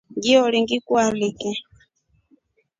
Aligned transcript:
Ngiori 0.15 0.57
ngikualike. 0.63 1.51